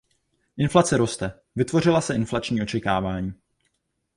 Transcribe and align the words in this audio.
Inflace 0.57 0.93
roste, 0.97 1.39
vytvořila 1.55 2.01
se 2.01 2.15
inflační 2.15 2.61
očekávání. 2.61 3.33